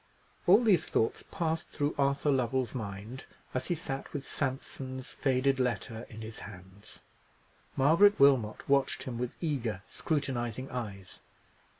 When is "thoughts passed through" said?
0.87-1.93